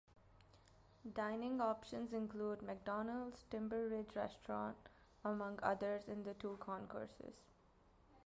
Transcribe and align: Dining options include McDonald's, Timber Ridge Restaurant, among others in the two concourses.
Dining 1.13 1.61
options 1.61 2.11
include 2.11 2.63
McDonald's, 2.63 3.45
Timber 3.51 3.87
Ridge 3.87 4.15
Restaurant, 4.15 4.75
among 5.23 5.59
others 5.61 6.07
in 6.07 6.23
the 6.23 6.33
two 6.33 6.57
concourses. 6.59 7.35